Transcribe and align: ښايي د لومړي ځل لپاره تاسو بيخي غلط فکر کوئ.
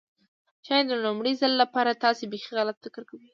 ښايي 0.65 0.83
د 0.89 0.91
لومړي 1.03 1.33
ځل 1.41 1.51
لپاره 1.61 1.99
تاسو 2.03 2.21
بيخي 2.31 2.51
غلط 2.59 2.77
فکر 2.83 3.03
کوئ. 3.09 3.23